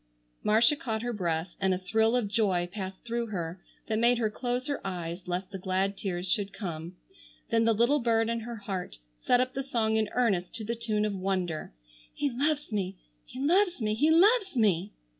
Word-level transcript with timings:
Marcia 0.43 0.75
caught 0.75 1.03
her 1.03 1.13
breath 1.13 1.53
and 1.59 1.75
a 1.75 1.77
thrill 1.77 2.15
of 2.15 2.27
joy 2.27 2.67
passed 2.71 3.05
through 3.05 3.27
her 3.27 3.61
that 3.87 3.99
made 3.99 4.17
her 4.17 4.31
close 4.31 4.65
her 4.65 4.81
eyes 4.83 5.27
lest 5.27 5.51
the 5.51 5.59
glad 5.59 5.95
tears 5.95 6.27
should 6.31 6.51
come. 6.51 6.95
Then 7.51 7.65
the 7.65 7.73
little 7.73 7.99
bird 7.99 8.27
in 8.27 8.39
her 8.39 8.55
heart 8.55 8.97
set 9.19 9.39
up 9.39 9.53
the 9.53 9.61
song 9.61 9.97
in 9.97 10.09
earnest 10.13 10.55
to 10.55 10.63
the 10.65 10.73
tune 10.73 11.05
of 11.05 11.13
Wonder: 11.15 11.75
"He 12.15 12.31
loves 12.31 12.71
me, 12.71 12.97
He 13.27 13.39
loves 13.39 13.79
me, 13.79 13.93
He 13.93 14.09
loves 14.09 14.55
me!" 14.55 14.91